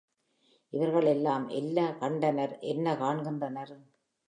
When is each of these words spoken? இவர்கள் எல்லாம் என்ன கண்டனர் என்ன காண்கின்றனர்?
இவர்கள் 0.73 1.05
எல்லாம் 1.05 1.45
என்ன 1.49 1.95
கண்டனர் 1.99 2.59
என்ன 2.65 2.95
காண்கின்றனர்? 2.95 3.73